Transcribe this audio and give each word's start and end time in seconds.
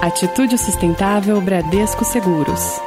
Atitude 0.00 0.56
Sustentável 0.56 1.40
Bradesco 1.40 2.04
Seguros. 2.04 2.80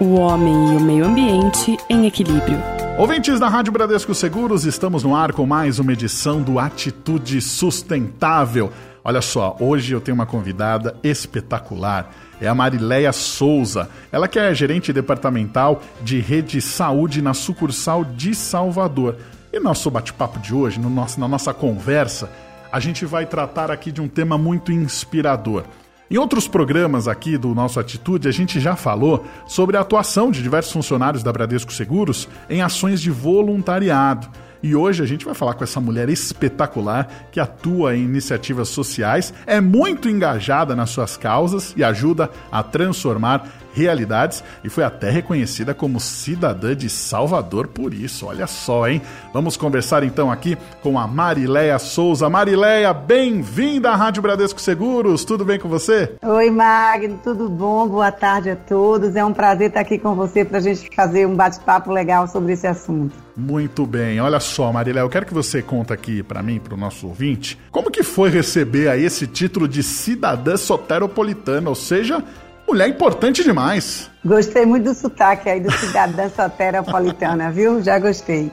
O 0.00 0.14
homem 0.14 0.54
e 0.72 0.76
o 0.76 0.80
meio 0.80 1.04
ambiente 1.04 1.76
em 1.90 2.06
equilíbrio. 2.06 2.56
Ouvintes 2.96 3.40
da 3.40 3.48
Rádio 3.48 3.72
Bradesco 3.72 4.14
Seguros, 4.14 4.64
estamos 4.64 5.02
no 5.02 5.16
ar 5.16 5.32
com 5.32 5.44
mais 5.44 5.80
uma 5.80 5.92
edição 5.92 6.40
do 6.40 6.60
Atitude 6.60 7.40
Sustentável. 7.40 8.72
Olha 9.02 9.20
só, 9.20 9.56
hoje 9.58 9.94
eu 9.94 10.00
tenho 10.00 10.14
uma 10.14 10.26
convidada 10.26 10.94
espetacular. 11.02 12.12
É 12.40 12.46
a 12.46 12.54
Marileia 12.54 13.12
Souza. 13.12 13.90
Ela 14.12 14.28
que 14.28 14.38
é 14.38 14.54
gerente 14.54 14.92
departamental 14.92 15.82
de 16.02 16.20
rede 16.20 16.60
saúde 16.60 17.20
na 17.20 17.34
sucursal 17.34 18.04
de 18.04 18.32
Salvador. 18.32 19.16
E 19.52 19.58
nosso 19.58 19.90
bate-papo 19.90 20.38
de 20.38 20.54
hoje, 20.54 20.78
no 20.78 20.88
nosso, 20.88 21.18
na 21.18 21.26
nossa 21.26 21.52
conversa, 21.52 22.30
a 22.70 22.78
gente 22.78 23.04
vai 23.04 23.26
tratar 23.26 23.72
aqui 23.72 23.90
de 23.90 24.00
um 24.00 24.06
tema 24.06 24.38
muito 24.38 24.70
inspirador. 24.70 25.64
Em 26.10 26.18
outros 26.18 26.46
programas 26.46 27.08
aqui 27.08 27.38
do 27.38 27.54
nosso 27.54 27.80
Atitude, 27.80 28.28
a 28.28 28.30
gente 28.30 28.60
já 28.60 28.76
falou 28.76 29.24
sobre 29.46 29.78
a 29.78 29.80
atuação 29.80 30.30
de 30.30 30.42
diversos 30.42 30.70
funcionários 30.70 31.22
da 31.22 31.32
Bradesco 31.32 31.72
Seguros 31.72 32.28
em 32.48 32.60
ações 32.60 33.00
de 33.00 33.10
voluntariado. 33.10 34.28
E 34.62 34.76
hoje 34.76 35.02
a 35.02 35.06
gente 35.06 35.24
vai 35.24 35.34
falar 35.34 35.54
com 35.54 35.64
essa 35.64 35.80
mulher 35.80 36.10
espetacular 36.10 37.28
que 37.32 37.40
atua 37.40 37.96
em 37.96 38.04
iniciativas 38.04 38.68
sociais, 38.68 39.32
é 39.46 39.62
muito 39.62 40.08
engajada 40.08 40.76
nas 40.76 40.90
suas 40.90 41.16
causas 41.16 41.72
e 41.74 41.82
ajuda 41.82 42.30
a 42.52 42.62
transformar 42.62 43.48
realidades 43.74 44.42
e 44.62 44.68
foi 44.68 44.84
até 44.84 45.10
reconhecida 45.10 45.74
como 45.74 45.98
cidadã 45.98 46.74
de 46.74 46.88
Salvador 46.88 47.66
por 47.66 47.92
isso. 47.92 48.26
Olha 48.26 48.46
só, 48.46 48.88
hein? 48.88 49.02
Vamos 49.32 49.56
conversar 49.56 50.04
então 50.04 50.30
aqui 50.30 50.56
com 50.80 50.98
a 50.98 51.06
Marileia 51.06 51.78
Souza. 51.78 52.30
Marileia, 52.30 52.94
bem-vinda 52.94 53.90
à 53.90 53.96
Rádio 53.96 54.22
Bradesco 54.22 54.60
Seguros. 54.60 55.24
Tudo 55.24 55.44
bem 55.44 55.58
com 55.58 55.68
você? 55.68 56.16
Oi, 56.22 56.50
Magno, 56.50 57.18
tudo 57.22 57.48
bom? 57.48 57.88
Boa 57.88 58.12
tarde 58.12 58.50
a 58.50 58.56
todos. 58.56 59.16
É 59.16 59.24
um 59.24 59.32
prazer 59.32 59.68
estar 59.68 59.80
aqui 59.80 59.98
com 59.98 60.14
você 60.14 60.44
para 60.44 60.58
a 60.58 60.60
gente 60.60 60.88
fazer 60.94 61.26
um 61.26 61.34
bate-papo 61.34 61.92
legal 61.92 62.28
sobre 62.28 62.52
esse 62.52 62.66
assunto. 62.66 63.24
Muito 63.36 63.84
bem. 63.84 64.20
Olha 64.20 64.38
só, 64.38 64.72
Marileia, 64.72 65.02
eu 65.02 65.08
quero 65.08 65.26
que 65.26 65.34
você 65.34 65.60
conte 65.60 65.92
aqui 65.92 66.22
para 66.22 66.40
mim, 66.40 66.60
para 66.60 66.74
o 66.74 66.76
nosso 66.76 67.08
ouvinte, 67.08 67.58
como 67.70 67.90
que 67.90 68.04
foi 68.04 68.30
receber 68.30 68.88
aí 68.88 69.04
esse 69.04 69.26
título 69.26 69.66
de 69.66 69.82
cidadã 69.82 70.56
soteropolitana, 70.56 71.68
ou 71.68 71.74
seja, 71.74 72.22
Mulher 72.66 72.88
importante 72.88 73.44
demais. 73.44 74.10
Gostei 74.24 74.64
muito 74.64 74.84
do 74.84 74.94
sotaque 74.94 75.48
aí 75.48 75.60
do 75.60 75.70
cidadã 75.70 76.28
soteropolitana, 76.28 77.50
viu? 77.50 77.82
Já 77.82 77.98
gostei. 77.98 78.50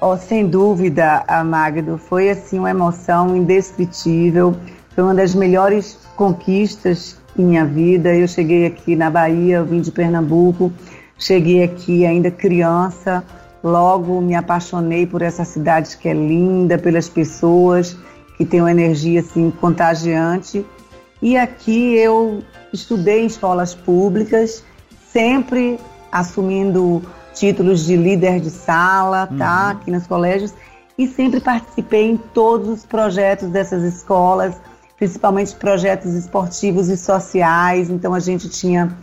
Oh, 0.00 0.16
sem 0.16 0.46
dúvida, 0.46 1.24
Magdo, 1.46 1.96
foi 1.96 2.28
assim 2.28 2.58
uma 2.58 2.70
emoção 2.70 3.34
indescritível. 3.36 4.54
Foi 4.94 5.02
uma 5.02 5.14
das 5.14 5.34
melhores 5.34 5.98
conquistas 6.14 7.16
em 7.38 7.44
minha 7.44 7.64
vida. 7.64 8.14
Eu 8.14 8.28
cheguei 8.28 8.66
aqui 8.66 8.94
na 8.94 9.10
Bahia, 9.10 9.56
eu 9.56 9.64
vim 9.64 9.80
de 9.80 9.90
Pernambuco, 9.90 10.72
cheguei 11.18 11.64
aqui 11.64 12.04
ainda 12.04 12.30
criança. 12.30 13.24
Logo 13.62 14.20
me 14.20 14.34
apaixonei 14.34 15.06
por 15.06 15.22
essa 15.22 15.44
cidade 15.44 15.96
que 15.96 16.08
é 16.08 16.12
linda, 16.12 16.76
pelas 16.78 17.08
pessoas 17.08 17.96
que 18.36 18.44
têm 18.44 18.60
uma 18.60 18.70
energia 18.70 19.20
assim 19.20 19.50
contagiante. 19.50 20.64
E 21.22 21.36
aqui 21.38 21.94
eu 21.94 22.42
estudei 22.74 23.22
em 23.22 23.26
escolas 23.26 23.74
públicas, 23.74 24.64
sempre 25.12 25.78
assumindo 26.10 27.02
títulos 27.32 27.84
de 27.84 27.96
líder 27.96 28.40
de 28.40 28.50
sala, 28.50 29.26
tá? 29.38 29.64
Uhum. 29.64 29.70
Aqui 29.70 29.90
nos 29.90 30.06
colégios. 30.06 30.52
E 30.96 31.08
sempre 31.08 31.40
participei 31.40 32.10
em 32.10 32.16
todos 32.16 32.68
os 32.68 32.86
projetos 32.86 33.48
dessas 33.48 33.82
escolas, 33.82 34.54
principalmente 34.96 35.54
projetos 35.56 36.12
esportivos 36.14 36.88
e 36.88 36.96
sociais. 36.96 37.90
Então 37.90 38.14
a 38.14 38.20
gente 38.20 38.48
tinha 38.48 38.96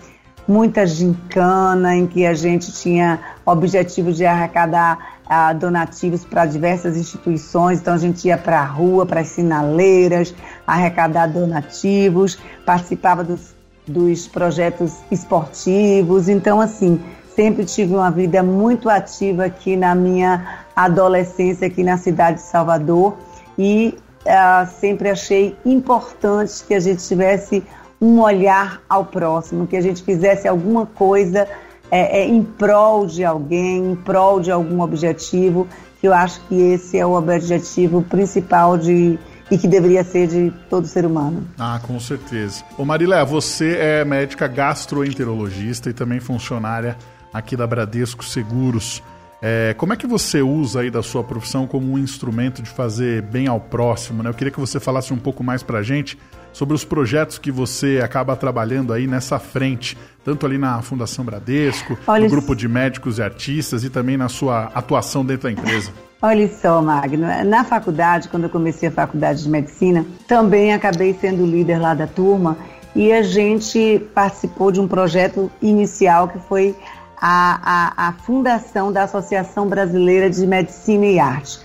muita 0.48 0.88
gincana, 0.88 1.96
em 1.96 2.08
que 2.08 2.26
a 2.26 2.34
gente 2.34 2.72
tinha 2.72 3.20
objetivo 3.46 4.12
de 4.14 4.26
arrecadar 4.26 5.20
ah, 5.26 5.54
donativos 5.54 6.24
para 6.24 6.46
diversas 6.46 6.96
instituições. 6.96 7.80
Então 7.80 7.94
a 7.94 7.98
gente 7.98 8.26
ia 8.26 8.38
para 8.38 8.62
a 8.62 8.66
rua, 8.66 9.06
para 9.06 9.20
as 9.20 9.28
sinaleiras, 9.28 10.34
arrecadar 10.66 11.28
donativos, 11.28 12.38
participava 12.66 13.24
dos 13.24 13.54
dos 13.88 14.28
projetos 14.28 14.98
esportivos. 15.12 16.30
Então, 16.30 16.62
assim, 16.62 17.00
sempre 17.36 17.66
tive 17.66 17.94
uma 17.94 18.12
vida 18.12 18.44
muito 18.44 18.90
ativa 18.90 19.46
aqui 19.46 19.76
na 19.76 19.96
minha 19.96 20.64
adolescência, 20.76 21.68
aqui 21.68 21.84
na 21.84 21.98
cidade 21.98 22.38
de 22.38 22.44
Salvador, 22.44 23.18
e 23.58 23.98
uh, 24.26 24.70
sempre 24.80 25.10
achei 25.10 25.56
importante 25.66 26.64
que 26.68 26.74
a 26.74 26.80
gente 26.80 27.06
tivesse 27.08 27.64
um 28.02 28.20
olhar 28.20 28.82
ao 28.90 29.06
próximo, 29.06 29.68
que 29.68 29.78
a 29.78 29.82
gente 29.82 30.04
fizesse 30.04 30.48
alguma 30.48 30.86
coisa 30.86 31.48
é, 31.92 32.22
é, 32.22 32.28
em 32.28 32.42
prol 32.42 33.06
de 33.06 33.24
alguém, 33.24 33.92
em 33.92 33.96
prol 33.96 34.40
de 34.40 34.52
algum 34.52 34.82
objetivo, 34.82 35.68
que 36.00 36.08
eu 36.08 36.14
acho 36.14 36.42
que 36.48 36.56
esse 36.56 36.98
é 36.98 37.06
o 37.06 37.12
objetivo 37.12 38.02
principal 38.02 38.78
de 38.78 39.20
e 39.52 39.58
que 39.58 39.68
deveria 39.68 40.04
ser 40.04 40.28
de 40.28 40.52
todo 40.70 40.88
ser 40.88 41.06
humano. 41.06 41.46
Ah, 41.60 41.80
com 41.84 42.00
certeza. 42.00 42.64
Ô 42.78 42.86
Marilé, 42.86 43.24
você 43.26 43.76
é 43.76 44.06
médica 44.06 44.48
gastroenterologista 44.48 45.90
e 45.90 45.94
também 45.94 46.22
funcionária 46.22 46.98
aqui 47.34 47.58
da 47.58 47.68
Bradesco 47.68 48.24
Seguros. 48.24 49.04
É, 49.42 49.74
como 49.78 49.92
é 49.92 49.98
que 49.98 50.08
você 50.08 50.42
usa 50.42 50.82
aí 50.82 50.90
da 50.90 51.04
sua 51.04 51.24
profissão 51.24 51.68
como 51.68 51.92
um 51.92 51.98
instrumento 51.98 52.62
de 52.62 52.70
fazer 52.70 53.24
bem 53.24 53.48
ao 53.48 53.60
próximo? 53.60 54.24
Né? 54.24 54.30
Eu 54.30 54.34
queria 54.34 54.52
que 54.52 54.60
você 54.60 54.80
falasse 54.80 55.14
um 55.14 55.18
pouco 55.18 55.44
mais 55.44 55.62
para 55.62 55.80
a 55.80 55.84
gente 55.84 56.18
sobre 56.52 56.76
os 56.76 56.84
projetos 56.84 57.38
que 57.38 57.52
você 57.52 58.02
acaba 58.04 58.36
trabalhando 58.36 58.94
aí 58.94 59.08
nessa 59.08 59.40
frente, 59.40 59.98
tanto 60.24 60.46
ali 60.46 60.58
na 60.58 60.82
Fundação 60.82 61.24
Bradesco, 61.24 61.98
Olha, 62.08 62.24
no 62.24 62.30
grupo 62.30 62.56
de 62.56 62.68
médicos 62.68 63.18
e 63.18 63.24
artistas 63.24 63.84
e 63.84 63.90
também 63.90 64.18
na 64.18 64.30
sua 64.30 64.66
atuação 64.74 65.26
dentro 65.26 65.44
da 65.44 65.52
empresa. 65.52 65.92
Olha 66.22 66.48
só, 66.48 66.82
Magno, 66.82 67.26
na 67.46 67.64
faculdade, 67.64 68.30
quando 68.30 68.44
eu 68.44 68.50
comecei 68.50 68.90
a 68.90 68.92
faculdade 68.92 69.44
de 69.44 69.50
medicina, 69.50 70.06
também 70.28 70.72
acabei 70.72 71.16
sendo 71.20 71.46
líder 71.46 71.80
lá 71.80 71.96
da 71.96 72.06
turma 72.06 72.58
e 72.96 73.12
a 73.12 73.24
gente 73.24 74.00
participou 74.14 74.72
de 74.72 74.80
um 74.80 74.88
projeto 74.88 75.50
inicial 75.62 76.28
que 76.28 76.38
foi 76.40 76.76
a, 77.20 77.60
a, 77.64 78.08
a 78.10 78.14
fundação 78.14 78.92
da 78.92 79.04
Associação 79.04 79.68
Brasileira 79.68 80.30
de 80.30 80.46
Medicina 80.46 81.06
e 81.06 81.20
Arte. 81.20 81.60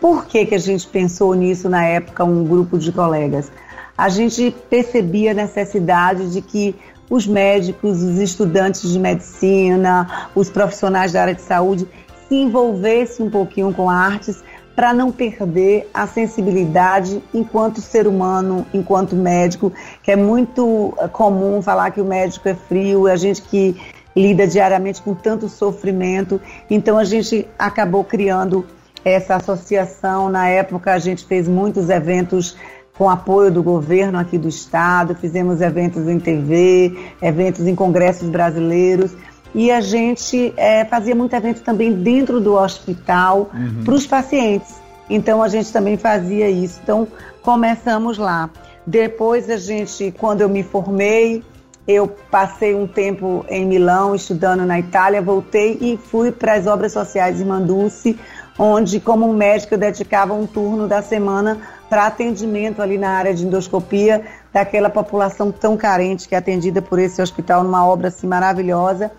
Por 0.00 0.24
que, 0.24 0.46
que 0.46 0.54
a 0.54 0.58
gente 0.58 0.86
pensou 0.86 1.34
nisso 1.34 1.68
na 1.68 1.84
época, 1.84 2.24
um 2.24 2.44
grupo 2.44 2.78
de 2.78 2.90
colegas? 2.90 3.52
A 4.00 4.08
gente 4.08 4.50
percebia 4.70 5.32
a 5.32 5.34
necessidade 5.34 6.32
de 6.32 6.40
que 6.40 6.74
os 7.10 7.26
médicos, 7.26 8.02
os 8.02 8.16
estudantes 8.16 8.90
de 8.90 8.98
medicina, 8.98 10.30
os 10.34 10.48
profissionais 10.48 11.12
da 11.12 11.20
área 11.20 11.34
de 11.34 11.42
saúde 11.42 11.86
se 12.26 12.34
envolvesse 12.34 13.22
um 13.22 13.28
pouquinho 13.28 13.74
com 13.74 13.90
artes 13.90 14.42
para 14.74 14.94
não 14.94 15.12
perder 15.12 15.90
a 15.92 16.06
sensibilidade 16.06 17.22
enquanto 17.34 17.82
ser 17.82 18.06
humano, 18.06 18.66
enquanto 18.72 19.14
médico, 19.14 19.70
que 20.02 20.10
é 20.10 20.16
muito 20.16 20.94
eh, 20.98 21.06
comum 21.08 21.60
falar 21.60 21.90
que 21.90 22.00
o 22.00 22.04
médico 22.06 22.48
é 22.48 22.54
frio, 22.54 23.06
a 23.06 23.16
gente 23.16 23.42
que 23.42 23.78
lida 24.16 24.46
diariamente 24.46 25.02
com 25.02 25.12
tanto 25.12 25.46
sofrimento. 25.46 26.40
Então 26.70 26.96
a 26.96 27.04
gente 27.04 27.46
acabou 27.58 28.02
criando 28.02 28.64
essa 29.04 29.36
associação. 29.36 30.30
Na 30.30 30.48
época 30.48 30.94
a 30.94 30.98
gente 30.98 31.26
fez 31.26 31.46
muitos 31.46 31.90
eventos 31.90 32.56
com 33.00 33.08
apoio 33.08 33.50
do 33.50 33.62
governo 33.62 34.18
aqui 34.18 34.36
do 34.36 34.46
estado, 34.46 35.14
fizemos 35.14 35.62
eventos 35.62 36.06
em 36.06 36.20
TV, 36.20 36.98
eventos 37.22 37.66
em 37.66 37.74
congressos 37.74 38.28
brasileiros 38.28 39.12
e 39.54 39.70
a 39.70 39.80
gente 39.80 40.52
é, 40.54 40.84
fazia 40.84 41.14
muito 41.14 41.34
evento 41.34 41.62
também 41.62 41.94
dentro 41.94 42.38
do 42.42 42.52
hospital 42.56 43.50
uhum. 43.54 43.84
para 43.84 43.94
os 43.94 44.06
pacientes. 44.06 44.82
Então 45.08 45.42
a 45.42 45.48
gente 45.48 45.72
também 45.72 45.96
fazia 45.96 46.50
isso. 46.50 46.78
Então 46.82 47.08
começamos 47.40 48.18
lá. 48.18 48.50
Depois 48.86 49.48
a 49.48 49.56
gente, 49.56 50.14
quando 50.18 50.42
eu 50.42 50.48
me 50.50 50.62
formei, 50.62 51.42
eu 51.88 52.06
passei 52.30 52.74
um 52.74 52.86
tempo 52.86 53.46
em 53.48 53.64
Milão 53.64 54.14
estudando 54.14 54.66
na 54.66 54.78
Itália, 54.78 55.22
voltei 55.22 55.78
e 55.80 55.96
fui 55.96 56.30
para 56.30 56.52
as 56.52 56.66
obras 56.66 56.92
sociais 56.92 57.40
em 57.40 57.46
Manduce, 57.46 58.18
onde 58.58 59.00
como 59.00 59.32
médica 59.32 59.74
eu 59.74 59.78
dedicava 59.78 60.34
um 60.34 60.46
turno 60.46 60.86
da 60.86 61.02
semana 61.02 61.58
para 61.88 62.06
atendimento 62.06 62.80
ali 62.80 62.96
na 62.96 63.10
área 63.10 63.34
de 63.34 63.44
endoscopia 63.44 64.24
daquela 64.52 64.88
população 64.88 65.50
tão 65.50 65.76
carente 65.76 66.28
que 66.28 66.34
é 66.34 66.38
atendida 66.38 66.80
por 66.80 66.98
esse 66.98 67.20
hospital 67.20 67.64
numa 67.64 67.86
obra 67.86 68.08
assim 68.08 68.26
maravilhosa. 68.26 69.10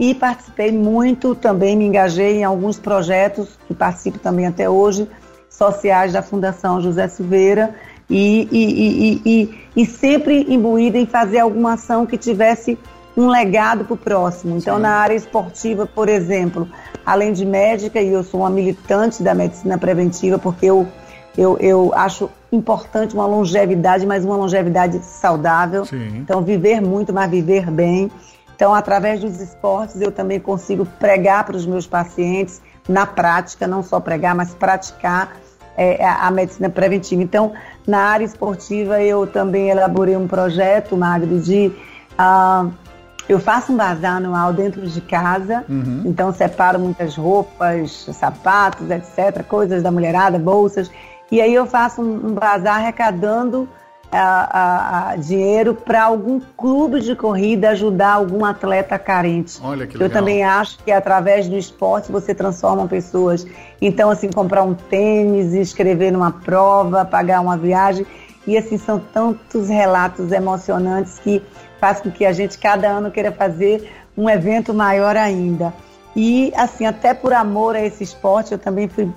E 0.00 0.14
participei 0.14 0.70
muito 0.70 1.34
também, 1.34 1.76
me 1.76 1.84
engajei 1.84 2.38
em 2.38 2.44
alguns 2.44 2.78
projetos, 2.78 3.58
que 3.66 3.74
participo 3.74 4.18
também 4.18 4.46
até 4.46 4.70
hoje, 4.70 5.08
sociais 5.50 6.12
da 6.12 6.22
Fundação 6.22 6.80
José 6.80 7.08
Silveira, 7.08 7.74
e, 8.08 8.48
e, 8.50 9.22
e, 9.24 9.68
e 9.76 9.86
sempre 9.86 10.46
imbuída 10.48 10.96
em 10.96 11.04
fazer 11.04 11.40
alguma 11.40 11.74
ação 11.74 12.06
que 12.06 12.16
tivesse 12.16 12.78
um 13.18 13.26
legado 13.26 13.84
para 13.84 13.94
o 13.94 13.96
próximo. 13.96 14.56
Então, 14.56 14.76
Sim. 14.76 14.82
na 14.82 14.90
área 14.90 15.14
esportiva, 15.14 15.84
por 15.84 16.08
exemplo, 16.08 16.68
além 17.04 17.32
de 17.32 17.44
médica, 17.44 18.00
e 18.00 18.12
eu 18.12 18.22
sou 18.22 18.40
uma 18.40 18.50
militante 18.50 19.24
da 19.24 19.34
medicina 19.34 19.76
preventiva, 19.76 20.38
porque 20.38 20.66
eu 20.66 20.86
eu, 21.36 21.56
eu 21.60 21.92
acho 21.94 22.28
importante 22.50 23.14
uma 23.14 23.24
longevidade, 23.24 24.04
mas 24.04 24.24
uma 24.24 24.34
longevidade 24.34 24.98
saudável. 25.04 25.84
Sim. 25.84 26.16
Então, 26.16 26.42
viver 26.42 26.80
muito, 26.80 27.12
mas 27.12 27.30
viver 27.30 27.70
bem. 27.70 28.10
Então, 28.56 28.74
através 28.74 29.20
dos 29.20 29.40
esportes, 29.40 30.00
eu 30.00 30.10
também 30.10 30.40
consigo 30.40 30.84
pregar 30.84 31.44
para 31.44 31.56
os 31.56 31.64
meus 31.64 31.86
pacientes 31.86 32.60
na 32.88 33.06
prática, 33.06 33.68
não 33.68 33.84
só 33.84 34.00
pregar, 34.00 34.34
mas 34.34 34.52
praticar 34.52 35.36
é, 35.76 36.04
a 36.04 36.28
medicina 36.32 36.68
preventiva. 36.68 37.22
Então, 37.22 37.52
na 37.86 38.00
área 38.00 38.24
esportiva, 38.24 39.00
eu 39.00 39.24
também 39.24 39.68
elaborei 39.68 40.16
um 40.16 40.26
projeto, 40.26 40.96
Magno, 40.96 41.38
de. 41.40 41.70
Uh, 42.18 42.87
eu 43.28 43.38
faço 43.38 43.72
um 43.72 43.76
bazar 43.76 44.16
anual 44.16 44.52
dentro 44.52 44.86
de 44.86 45.00
casa, 45.00 45.64
uhum. 45.68 46.02
então 46.06 46.32
separo 46.32 46.78
muitas 46.78 47.14
roupas, 47.14 48.08
sapatos, 48.12 48.90
etc., 48.90 49.44
coisas 49.44 49.82
da 49.82 49.90
mulherada, 49.90 50.38
bolsas, 50.38 50.90
e 51.30 51.40
aí 51.40 51.52
eu 51.52 51.66
faço 51.66 52.00
um, 52.00 52.28
um 52.28 52.32
bazar 52.32 52.76
arrecadando 52.76 53.68
a, 54.10 54.18
a, 54.18 55.10
a 55.10 55.16
dinheiro 55.16 55.74
para 55.74 56.04
algum 56.04 56.40
clube 56.56 57.00
de 57.00 57.14
corrida 57.14 57.70
ajudar 57.70 58.14
algum 58.14 58.44
atleta 58.44 58.98
carente. 58.98 59.58
Olha 59.62 59.86
que 59.86 59.98
legal. 59.98 60.08
Eu 60.08 60.12
também 60.12 60.42
acho 60.42 60.78
que 60.78 60.90
através 60.90 61.46
do 61.48 61.56
esporte 61.56 62.10
você 62.10 62.34
transforma 62.34 62.86
pessoas. 62.86 63.46
Então, 63.80 64.10
assim, 64.10 64.30
comprar 64.30 64.62
um 64.62 64.74
tênis, 64.74 65.52
escrever 65.52 66.10
numa 66.10 66.30
prova, 66.32 67.04
pagar 67.04 67.40
uma 67.40 67.56
viagem. 67.56 68.06
E 68.48 68.56
assim, 68.56 68.78
são 68.78 68.98
tantos 68.98 69.68
relatos 69.68 70.32
emocionantes 70.32 71.18
que 71.18 71.42
faz 71.78 72.00
com 72.00 72.10
que 72.10 72.24
a 72.24 72.32
gente 72.32 72.56
cada 72.56 72.88
ano 72.88 73.10
queira 73.10 73.30
fazer 73.30 73.92
um 74.16 74.28
evento 74.28 74.72
maior 74.72 75.18
ainda. 75.18 75.74
E 76.16 76.50
assim, 76.56 76.86
até 76.86 77.12
por 77.12 77.34
amor 77.34 77.76
a 77.76 77.84
esse 77.84 78.02
esporte, 78.02 78.52
eu 78.52 78.58
também 78.58 78.88
fui 78.88 79.12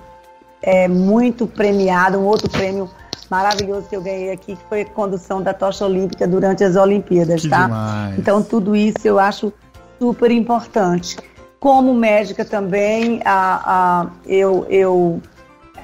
é, 0.60 0.86
muito 0.86 1.46
premiada, 1.46 2.18
um 2.18 2.24
outro 2.24 2.48
prêmio 2.50 2.90
maravilhoso 3.30 3.88
que 3.88 3.96
eu 3.96 4.02
ganhei 4.02 4.30
aqui, 4.30 4.54
que 4.54 4.64
foi 4.68 4.82
a 4.82 4.84
condução 4.84 5.40
da 5.40 5.54
tocha 5.54 5.86
olímpica 5.86 6.28
durante 6.28 6.62
as 6.62 6.76
Olimpíadas, 6.76 7.40
que 7.40 7.48
tá? 7.48 7.64
Demais. 7.64 8.18
Então 8.18 8.42
tudo 8.42 8.76
isso 8.76 8.98
eu 9.02 9.18
acho 9.18 9.50
super 9.98 10.30
importante. 10.30 11.16
Como 11.58 11.94
médica 11.94 12.44
também, 12.44 13.22
a, 13.24 13.62
a, 13.64 14.06
eu, 14.26 14.66
eu 14.68 15.22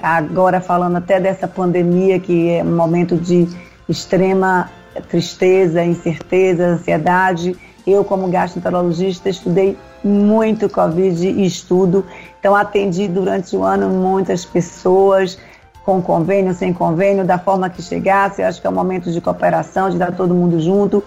agora 0.01 0.61
falando 0.61 0.97
até 0.97 1.19
dessa 1.19 1.47
pandemia, 1.47 2.19
que 2.19 2.49
é 2.49 2.63
um 2.63 2.75
momento 2.75 3.15
de 3.15 3.47
extrema 3.87 4.69
tristeza, 5.09 5.83
incerteza, 5.83 6.65
ansiedade. 6.65 7.55
Eu, 7.85 8.03
como 8.03 8.27
gastroenterologista, 8.27 9.29
estudei 9.29 9.77
muito 10.03 10.69
Covid 10.69 11.27
e 11.27 11.45
estudo. 11.45 12.05
Então, 12.39 12.55
atendi 12.55 13.07
durante 13.07 13.55
o 13.55 13.63
ano 13.63 13.89
muitas 13.89 14.45
pessoas, 14.45 15.37
com 15.83 16.01
convênio, 16.01 16.53
sem 16.53 16.71
convênio, 16.71 17.25
da 17.25 17.39
forma 17.39 17.69
que 17.69 17.81
chegasse. 17.81 18.41
Eu 18.41 18.47
acho 18.47 18.61
que 18.61 18.67
é 18.67 18.69
um 18.69 18.73
momento 18.73 19.11
de 19.11 19.19
cooperação, 19.19 19.89
de 19.89 19.97
dar 19.97 20.11
todo 20.11 20.35
mundo 20.35 20.59
junto, 20.59 21.03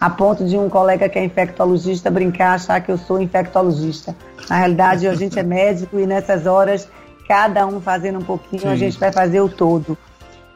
a 0.00 0.10
ponto 0.10 0.44
de 0.44 0.58
um 0.58 0.68
colega 0.68 1.08
que 1.08 1.18
é 1.18 1.24
infectologista 1.24 2.10
brincar, 2.10 2.54
achar 2.54 2.80
que 2.80 2.90
eu 2.90 2.98
sou 2.98 3.20
infectologista. 3.20 4.14
Na 4.50 4.56
realidade, 4.56 5.06
a 5.06 5.14
gente 5.14 5.38
é 5.38 5.42
médico 5.42 5.98
e 5.98 6.06
nessas 6.06 6.46
horas, 6.46 6.88
cada 7.26 7.66
um 7.66 7.80
fazendo 7.80 8.18
um 8.18 8.22
pouquinho, 8.22 8.62
Sim. 8.62 8.68
a 8.68 8.76
gente 8.76 8.98
vai 8.98 9.12
fazer 9.12 9.40
o 9.40 9.48
todo. 9.48 9.96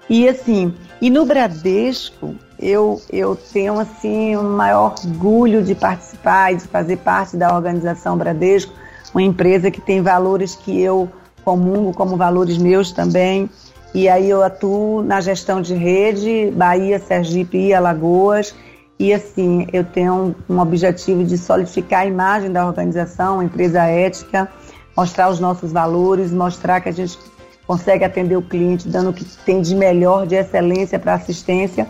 E 0.08 0.28
assim, 0.28 0.74
e 1.00 1.10
no 1.10 1.26
Bradesco, 1.26 2.34
eu, 2.58 3.00
eu 3.12 3.36
tenho 3.36 3.78
assim 3.78 4.34
o 4.36 4.40
um 4.40 4.56
maior 4.56 4.94
orgulho 5.04 5.62
de 5.62 5.74
participar 5.74 6.52
e 6.52 6.56
de 6.56 6.64
fazer 6.64 6.96
parte 6.98 7.36
da 7.36 7.54
organização 7.54 8.16
Bradesco, 8.16 8.72
uma 9.14 9.22
empresa 9.22 9.70
que 9.70 9.80
tem 9.80 10.02
valores 10.02 10.54
que 10.54 10.80
eu 10.80 11.08
comungo 11.44 11.94
como 11.94 12.16
valores 12.16 12.58
meus 12.58 12.90
também. 12.92 13.48
E 13.94 14.08
aí 14.08 14.28
eu 14.28 14.42
atuo 14.42 15.02
na 15.02 15.20
gestão 15.20 15.62
de 15.62 15.74
rede, 15.74 16.52
Bahia, 16.54 16.98
Sergipe 16.98 17.58
e 17.58 17.74
Alagoas. 17.74 18.54
E 18.98 19.14
assim, 19.14 19.66
eu 19.72 19.84
tenho 19.84 20.34
um 20.48 20.58
objetivo 20.58 21.24
de 21.24 21.38
solidificar 21.38 22.00
a 22.00 22.06
imagem 22.06 22.50
da 22.50 22.66
organização, 22.66 23.34
uma 23.34 23.44
empresa 23.44 23.84
ética, 23.84 24.48
mostrar 24.98 25.28
os 25.28 25.38
nossos 25.38 25.70
valores, 25.70 26.32
mostrar 26.32 26.80
que 26.80 26.88
a 26.88 26.92
gente 26.92 27.16
consegue 27.64 28.04
atender 28.04 28.36
o 28.36 28.42
cliente 28.42 28.88
dando 28.88 29.10
o 29.10 29.12
que 29.12 29.24
tem 29.24 29.62
de 29.62 29.72
melhor, 29.72 30.26
de 30.26 30.34
excelência 30.34 30.98
para 30.98 31.14
assistência 31.14 31.86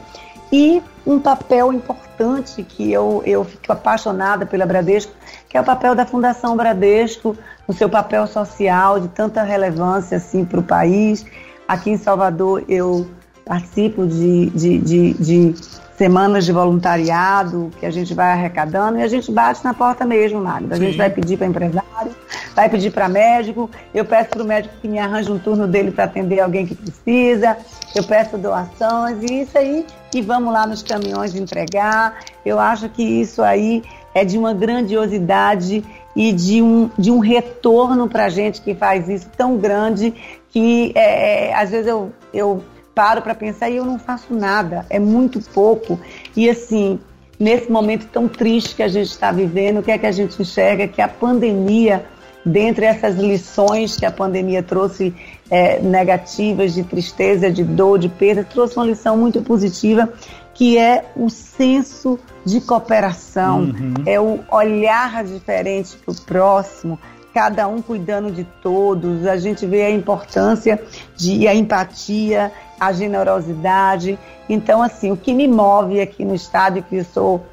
e 0.52 0.82
um 1.06 1.19
papel 1.19 1.72
importante 1.72 2.62
que 2.62 2.93
eu, 2.93 3.22
eu 3.25 3.44
fico 3.44 3.72
apaixonada 3.72 4.44
pela 4.44 4.66
Bradesco, 4.66 5.12
que 5.49 5.56
é 5.56 5.60
o 5.60 5.64
papel 5.64 5.94
da 5.94 6.05
Fundação 6.05 6.55
Bradesco, 6.55 7.34
o 7.66 7.72
seu 7.72 7.88
papel 7.88 8.26
social 8.26 9.00
de 9.00 9.08
tanta 9.08 9.43
relevância 9.43 10.19
assim 10.19 10.44
para 10.44 10.60
o 10.60 10.62
país. 10.62 11.25
Aqui 11.66 11.88
em 11.88 11.96
Salvador 11.96 12.62
eu 12.69 13.08
participo 13.43 14.06
de, 14.06 14.50
de, 14.50 14.78
de, 14.78 15.12
de 15.14 15.55
semanas 15.96 16.44
de 16.44 16.52
voluntariado 16.52 17.70
que 17.81 17.87
a 17.87 17.90
gente 17.90 18.12
vai 18.12 18.32
arrecadando 18.32 18.99
e 18.99 19.02
a 19.02 19.08
gente 19.08 19.32
bate 19.32 19.64
na 19.64 19.72
porta 19.72 20.05
mesmo, 20.05 20.40
Magda. 20.40 20.75
A 20.75 20.78
Sim. 20.78 20.84
gente 20.84 20.99
vai 20.99 21.08
pedir 21.08 21.38
para 21.38 21.46
empresário, 21.46 22.14
vai 22.58 22.69
pedir 22.69 22.90
para 22.90 23.08
médico, 23.08 23.70
eu 23.94 24.05
peço 24.05 24.31
para 24.31 24.43
o 24.43 24.44
médico 24.44 24.75
que 24.82 24.88
me 24.88 24.99
arranje 24.99 25.31
um 25.31 25.38
turno 25.38 25.69
dele 25.69 25.93
para 25.93 26.05
atender 26.05 26.40
alguém 26.40 26.66
que 26.66 26.75
precisa, 26.75 27.56
eu 27.94 28.02
peço 28.02 28.37
doações 28.37 29.22
e 29.22 29.43
isso 29.43 29.56
aí, 29.56 29.87
e 30.12 30.20
vamos 30.20 30.52
lá 30.52 30.66
nos 30.66 30.82
caminhões 30.82 31.37
entregar. 31.37 32.19
Eu 32.44 32.58
acho 32.58 32.88
que 32.88 33.00
isso 33.00 33.44
aí 33.44 33.84
é 34.12 34.25
de 34.25 34.37
uma 34.37 34.52
grandiosidade 34.52 35.84
e 36.16 36.32
de 36.32 36.60
um, 36.60 36.90
de 36.99 37.12
um 37.12 37.20
retorno 37.20 38.08
para 38.08 38.25
a 38.25 38.28
gente 38.28 38.60
que 38.60 38.75
faz 38.75 39.08
isso 39.08 39.28
tão 39.37 39.56
grande 39.56 40.12
que 40.50 40.90
é, 40.96 41.50
é 41.50 41.55
às 41.55 41.70
vezes 41.70 41.87
eu, 41.87 42.10
eu 42.34 42.64
paro 42.93 43.22
para 43.22 43.37
pensar 43.37 43.70
e 43.70 43.76
eu 43.76 43.84
não 43.84 44.00
faço 44.00 44.34
nada, 44.34 44.84
é 44.90 44.99
muito 44.99 45.40
pouco. 45.55 46.00
E 46.37 46.50
assim, 46.50 46.99
nesse 47.38 47.70
momento 47.70 48.08
tão 48.08 48.26
triste 48.26 48.75
que 48.75 48.82
a 48.82 48.88
gente 48.88 49.10
está 49.10 49.31
vivendo, 49.31 49.78
o 49.78 49.82
que 49.84 49.93
é 49.93 49.99
que 49.99 50.06
a 50.06 50.10
gente 50.10 50.43
enxerga? 50.43 50.88
Que 50.88 51.00
a 51.00 51.06
pandemia, 51.06 52.05
dentre 52.44 52.87
essas 52.87 53.17
lições 53.17 53.96
que 53.96 54.06
a 54.06 54.11
pandemia 54.11 54.62
trouxe 54.62 55.14
é, 55.50 55.81
negativas, 55.81 56.75
de 56.75 56.82
tristeza, 56.82 57.50
de 57.50 57.64
dor, 57.64 57.99
de 57.99 58.08
perda, 58.08 58.44
trouxe 58.44 58.76
uma 58.76 58.87
lição 58.87 59.17
muito 59.17 59.43
positiva, 59.43 60.08
que 60.55 60.79
é 60.79 61.05
o 61.17 61.29
senso 61.29 62.19
de 62.44 62.61
cooperação, 62.61 63.61
uhum. 63.61 63.94
é 64.06 64.19
o 64.19 64.40
olhar 64.50 65.23
diferente 65.25 65.96
para 65.96 66.12
o 66.12 66.20
próximo, 66.23 66.99
cada 67.35 67.69
um 67.69 67.81
cuidando 67.81 68.32
de 68.32 68.44
todos. 68.62 69.26
A 69.26 69.37
gente 69.37 69.67
vê 69.67 69.84
a 69.84 69.91
importância 69.91 70.82
de 71.17 71.46
a 71.46 71.55
empatia 71.55 72.50
a 72.79 72.93
generosidade. 72.93 74.19
Então, 74.49 74.82
assim, 74.82 75.11
o 75.11 75.17
que 75.17 75.34
me 75.34 75.49
move 75.49 76.00
aqui 76.00 76.25
no 76.25 76.34
estado, 76.34 76.79
e 76.79 76.82
que 76.82 76.96
eu 76.96 77.05
sou 77.05 77.44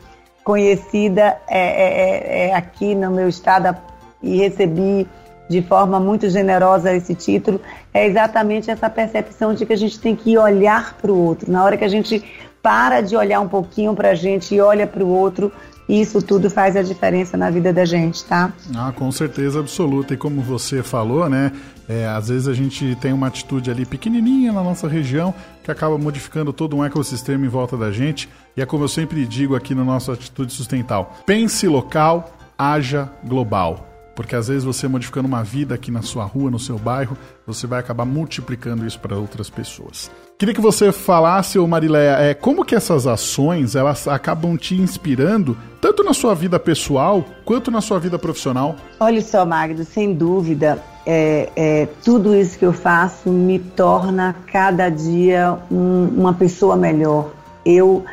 conhecida 0.44 1.38
é, 1.48 1.60
é, 1.60 2.48
é, 2.48 2.50
é 2.50 2.56
aqui 2.56 2.94
no 2.94 3.10
meu 3.10 3.28
estado 3.28 3.76
e 4.22 4.38
recebi 4.38 5.08
de 5.48 5.62
forma 5.62 6.00
muito 6.00 6.30
generosa 6.30 6.94
esse 6.94 7.14
título, 7.14 7.62
é 7.94 8.08
exatamente 8.08 8.72
essa 8.72 8.90
percepção 8.90 9.54
de 9.54 9.66
que 9.66 9.74
a 9.74 9.78
gente 9.78 10.00
tem 10.00 10.16
que 10.16 10.38
olhar 10.38 10.98
para 11.00 11.12
o 11.12 11.18
outro. 11.18 11.52
Na 11.52 11.64
hora 11.64 11.78
que 11.78 11.84
a 11.84 11.88
gente 11.88 12.24
para 12.62 13.02
de 13.02 13.16
olhar 13.16 13.40
um 13.42 13.48
pouquinho 13.48 13.94
para 13.94 14.10
a 14.10 14.16
gente 14.16 14.56
e 14.56 14.60
olha 14.60 14.88
para 14.88 15.04
o 15.04 15.08
outro, 15.08 15.52
isso 15.88 16.20
tudo 16.20 16.50
faz 16.50 16.76
a 16.76 16.82
diferença 16.82 17.38
na 17.38 17.52
vida 17.52 17.72
da 17.72 17.86
gente, 17.86 18.26
tá? 18.26 18.52
Ah, 18.76 18.92
com 18.92 19.12
certeza 19.12 19.60
absoluta. 19.60 20.16
E 20.16 20.18
como 20.18 20.42
você 20.42 20.82
falou, 20.82 21.30
né? 21.30 21.52
É, 21.88 22.08
às 22.08 22.30
vezes 22.30 22.48
a 22.48 22.54
gente 22.54 22.96
tem 22.96 23.14
uma 23.14 23.28
atitude 23.28 23.70
ali 23.70 23.86
pequenininha 23.86 24.52
na 24.52 24.64
nossa 24.64 24.88
região 24.88 25.32
que 25.64 25.70
acaba 25.70 25.96
modificando 25.96 26.52
todo 26.52 26.76
um 26.76 26.84
ecossistema 26.84 27.46
em 27.46 27.50
volta 27.50 27.78
da 27.78 27.92
gente. 27.92 28.28
E 28.58 28.62
é 28.64 28.66
como 28.66 28.84
eu 28.84 28.88
sempre 28.88 29.24
digo 29.28 29.56
aqui 29.56 29.76
no 29.76 29.86
nosso 29.86 30.12
Atitude 30.12 30.52
Sustental: 30.52 31.16
pense 31.24 31.68
local, 31.68 32.36
haja 32.58 33.08
global. 33.24 33.95
Porque 34.16 34.36
às 34.36 34.48
vezes 34.48 34.64
você 34.64 34.88
modificando 34.88 35.28
uma 35.28 35.44
vida 35.44 35.76
aqui 35.76 35.92
na 35.92 36.02
sua 36.02 36.24
rua, 36.24 36.50
no 36.50 36.60
seu 36.60 36.80
bairro, 36.80 37.18
você 37.46 37.68
vai 37.68 37.80
acabar 37.80 38.06
multiplicando 38.06 38.86
isso 38.86 39.00
para 39.00 39.18
outras 39.18 39.50
pessoas. 39.50 40.10
Queria 40.38 40.54
que 40.54 40.62
você 40.62 40.92
falasse, 40.92 41.58
Marileia, 41.60 42.18
é, 42.20 42.34
como 42.34 42.66
que 42.66 42.76
essas 42.76 43.08
ações 43.08 43.76
elas 43.76 44.08
acabam 44.08 44.58
te 44.58 44.76
inspirando, 44.76 45.58
tanto 45.80 46.04
na 46.04 46.14
sua 46.14 46.34
vida 46.34 46.60
pessoal 46.60 47.24
quanto 47.44 47.70
na 47.72 47.82
sua 47.82 48.00
vida 48.00 48.18
profissional? 48.18 48.76
Olha 49.00 49.22
só, 49.22 49.46
Magdo, 49.46 49.86
sem 49.86 50.14
dúvida, 50.14 50.82
é, 51.06 51.50
é, 51.56 51.88
tudo 52.04 52.36
isso 52.36 52.58
que 52.58 52.66
eu 52.66 52.74
faço 52.74 53.30
me 53.30 53.60
torna 53.60 54.36
cada 54.52 54.90
dia 54.90 55.58
um, 55.72 56.08
uma 56.18 56.34
pessoa 56.34 56.76
melhor. 56.76 57.32
Eu 57.66 58.04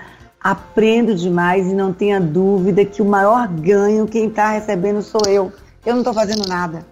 aprendo 0.42 1.14
demais 1.14 1.66
e 1.68 1.74
não 1.74 1.92
tenha 1.92 2.20
dúvida 2.20 2.84
que 2.84 3.00
o 3.00 3.04
maior 3.04 3.48
ganho 3.48 4.06
quem 4.06 4.28
está 4.28 4.50
recebendo 4.50 5.00
sou 5.00 5.22
eu. 5.26 5.52
Eu 5.84 5.94
não 5.94 6.00
estou 6.00 6.14
fazendo 6.14 6.46
nada. 6.48 6.86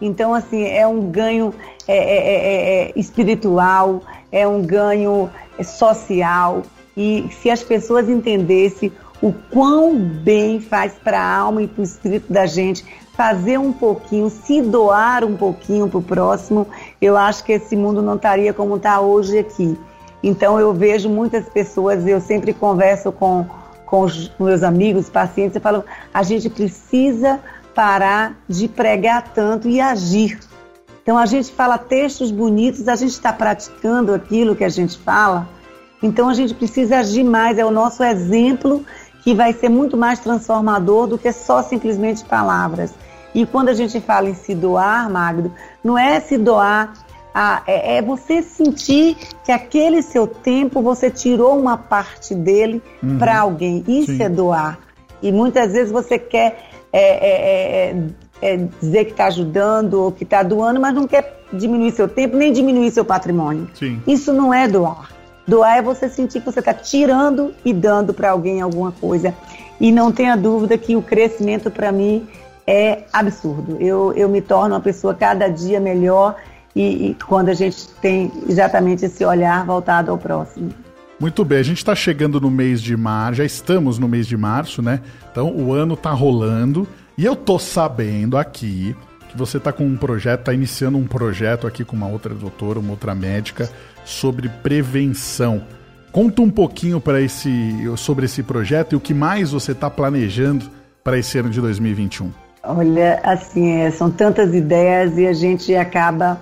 Então, 0.00 0.32
assim, 0.32 0.62
é 0.64 0.86
um 0.86 1.10
ganho 1.10 1.52
é, 1.86 1.96
é, 1.96 2.16
é, 2.16 2.88
é 2.88 2.92
espiritual, 2.94 4.02
é 4.30 4.46
um 4.46 4.62
ganho 4.62 5.28
social. 5.64 6.62
E 6.96 7.28
se 7.40 7.50
as 7.50 7.62
pessoas 7.62 8.08
entendessem 8.08 8.92
o 9.20 9.32
quão 9.50 9.98
bem 9.98 10.60
faz 10.60 10.92
para 10.92 11.20
a 11.20 11.36
alma 11.36 11.62
e 11.62 11.66
para 11.66 11.80
o 11.80 11.84
espírito 11.84 12.32
da 12.32 12.46
gente 12.46 12.84
fazer 13.14 13.58
um 13.58 13.72
pouquinho, 13.72 14.30
se 14.30 14.62
doar 14.62 15.24
um 15.24 15.36
pouquinho 15.36 15.88
para 15.88 15.98
o 15.98 16.02
próximo, 16.02 16.68
eu 17.02 17.16
acho 17.16 17.42
que 17.42 17.52
esse 17.52 17.74
mundo 17.74 18.00
não 18.00 18.14
estaria 18.14 18.54
como 18.54 18.76
está 18.76 19.00
hoje 19.00 19.38
aqui. 19.38 19.76
Então 20.22 20.58
eu 20.60 20.72
vejo 20.72 21.08
muitas 21.08 21.48
pessoas, 21.48 22.06
eu 22.06 22.20
sempre 22.20 22.52
converso 22.52 23.10
com, 23.10 23.44
com 23.84 24.02
os 24.02 24.30
meus 24.38 24.62
amigos, 24.62 25.08
pacientes, 25.08 25.56
e 25.56 25.60
falo, 25.60 25.84
a 26.14 26.22
gente 26.22 26.48
precisa 26.48 27.40
parar 27.78 28.40
de 28.48 28.66
pregar 28.66 29.30
tanto 29.32 29.68
e 29.68 29.80
agir. 29.80 30.36
Então 31.00 31.16
a 31.16 31.26
gente 31.26 31.52
fala 31.52 31.78
textos 31.78 32.32
bonitos, 32.32 32.88
a 32.88 32.96
gente 32.96 33.12
está 33.12 33.32
praticando 33.32 34.12
aquilo 34.12 34.56
que 34.56 34.64
a 34.64 34.68
gente 34.68 34.98
fala. 34.98 35.48
Então 36.02 36.28
a 36.28 36.34
gente 36.34 36.54
precisa 36.54 36.98
agir 36.98 37.22
mais, 37.22 37.56
é 37.56 37.64
o 37.64 37.70
nosso 37.70 38.02
exemplo 38.02 38.84
que 39.22 39.32
vai 39.32 39.52
ser 39.52 39.68
muito 39.68 39.96
mais 39.96 40.18
transformador 40.18 41.06
do 41.06 41.16
que 41.16 41.30
só 41.30 41.62
simplesmente 41.62 42.24
palavras. 42.24 42.92
E 43.32 43.46
quando 43.46 43.68
a 43.68 43.74
gente 43.74 44.00
fala 44.00 44.28
em 44.28 44.34
se 44.34 44.56
doar, 44.56 45.08
Magno, 45.08 45.54
não 45.84 45.96
é 45.96 46.18
se 46.18 46.36
doar, 46.36 46.94
a, 47.32 47.62
é, 47.64 47.98
é, 47.98 48.02
você 48.02 48.42
sentir 48.42 49.16
que 49.44 49.52
aquele 49.52 50.02
seu 50.02 50.26
tempo 50.26 50.82
você 50.82 51.08
tirou 51.10 51.56
uma 51.56 51.78
parte 51.78 52.34
dele 52.34 52.82
uhum. 53.00 53.18
para 53.18 53.38
alguém. 53.38 53.84
Isso 53.86 54.16
Sim. 54.16 54.22
é 54.24 54.28
doar. 54.28 54.80
E 55.22 55.30
muitas 55.30 55.72
vezes 55.72 55.92
você 55.92 56.18
quer 56.18 56.68
é, 56.92 57.00
é, 57.00 57.94
é, 58.42 58.54
é 58.54 58.56
dizer 58.80 59.04
que 59.06 59.10
está 59.12 59.26
ajudando 59.26 59.94
ou 59.94 60.12
que 60.12 60.24
está 60.24 60.42
doando, 60.42 60.80
mas 60.80 60.94
não 60.94 61.06
quer 61.06 61.38
diminuir 61.52 61.92
seu 61.92 62.08
tempo 62.08 62.36
nem 62.36 62.52
diminuir 62.52 62.90
seu 62.90 63.04
patrimônio. 63.04 63.68
Sim. 63.74 64.02
Isso 64.06 64.32
não 64.32 64.52
é 64.52 64.68
doar. 64.68 65.10
Doar 65.46 65.78
é 65.78 65.82
você 65.82 66.08
sentir 66.08 66.40
que 66.40 66.46
você 66.46 66.58
está 66.58 66.74
tirando 66.74 67.54
e 67.64 67.72
dando 67.72 68.12
para 68.12 68.30
alguém 68.30 68.60
alguma 68.60 68.92
coisa. 68.92 69.34
E 69.80 69.90
não 69.90 70.12
tenha 70.12 70.36
dúvida 70.36 70.76
que 70.76 70.94
o 70.94 71.00
crescimento 71.00 71.70
para 71.70 71.90
mim 71.90 72.28
é 72.66 73.04
absurdo. 73.10 73.78
Eu, 73.80 74.12
eu 74.14 74.28
me 74.28 74.42
torno 74.42 74.74
uma 74.74 74.80
pessoa 74.80 75.14
cada 75.14 75.48
dia 75.48 75.80
melhor 75.80 76.36
e, 76.76 77.10
e 77.10 77.14
quando 77.26 77.48
a 77.48 77.54
gente 77.54 77.88
tem 78.02 78.30
exatamente 78.46 79.06
esse 79.06 79.24
olhar 79.24 79.64
voltado 79.64 80.10
ao 80.10 80.18
próximo. 80.18 80.70
Muito 81.20 81.44
bem, 81.44 81.58
a 81.58 81.62
gente 81.64 81.78
está 81.78 81.96
chegando 81.96 82.40
no 82.40 82.48
mês 82.48 82.80
de 82.80 82.96
março, 82.96 83.38
já 83.38 83.44
estamos 83.44 83.98
no 83.98 84.06
mês 84.06 84.24
de 84.24 84.36
março, 84.36 84.80
né? 84.80 85.00
Então 85.32 85.52
o 85.52 85.72
ano 85.72 85.94
está 85.94 86.10
rolando 86.10 86.86
e 87.16 87.24
eu 87.24 87.34
tô 87.34 87.58
sabendo 87.58 88.38
aqui 88.38 88.94
que 89.28 89.36
você 89.36 89.56
está 89.56 89.72
com 89.72 89.84
um 89.84 89.96
projeto, 89.96 90.40
está 90.40 90.54
iniciando 90.54 90.96
um 90.96 91.08
projeto 91.08 91.66
aqui 91.66 91.84
com 91.84 91.96
uma 91.96 92.06
outra 92.06 92.32
doutora, 92.32 92.78
uma 92.78 92.92
outra 92.92 93.16
médica 93.16 93.68
sobre 94.04 94.48
prevenção. 94.48 95.60
Conta 96.12 96.40
um 96.40 96.50
pouquinho 96.50 97.00
para 97.00 97.20
esse 97.20 97.50
sobre 97.96 98.26
esse 98.26 98.44
projeto 98.44 98.92
e 98.92 98.96
o 98.96 99.00
que 99.00 99.12
mais 99.12 99.50
você 99.50 99.72
está 99.72 99.90
planejando 99.90 100.70
para 101.02 101.18
esse 101.18 101.36
ano 101.36 101.50
de 101.50 101.60
2021. 101.60 102.30
Olha, 102.62 103.20
assim, 103.24 103.80
é, 103.80 103.90
são 103.90 104.08
tantas 104.08 104.54
ideias 104.54 105.18
e 105.18 105.26
a 105.26 105.32
gente 105.32 105.74
acaba 105.74 106.38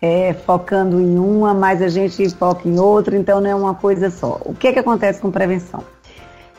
é, 0.00 0.32
focando 0.32 1.00
em 1.00 1.18
uma, 1.18 1.52
mas 1.52 1.82
a 1.82 1.88
gente 1.88 2.28
foca 2.30 2.68
em 2.68 2.78
outra, 2.78 3.16
então 3.16 3.40
não 3.40 3.50
é 3.50 3.54
uma 3.54 3.74
coisa 3.74 4.10
só. 4.10 4.40
O 4.44 4.54
que, 4.54 4.68
é 4.68 4.72
que 4.72 4.78
acontece 4.78 5.20
com 5.20 5.30
prevenção? 5.30 5.82